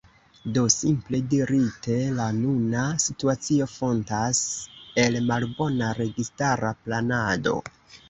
Do, 0.53 0.61
simple 0.75 1.19
dirite, 1.33 1.97
la 2.21 2.25
nuna 2.39 2.87
situacio 3.05 3.69
fontas 3.75 4.43
el 5.07 5.23
malbona 5.31 5.95
registara 6.05 6.77
planado. 6.89 7.59